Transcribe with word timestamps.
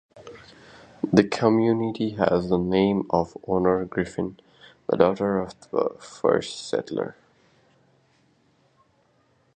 The 1.13 1.23
community 1.23 2.15
has 2.15 2.49
the 2.49 2.57
name 2.57 3.03
of 3.11 3.37
Honor 3.47 3.85
Griffin, 3.85 4.39
the 4.89 4.97
daughter 4.97 5.37
of 5.37 5.53
a 5.71 5.93
first 5.99 6.67
settler. 6.67 7.15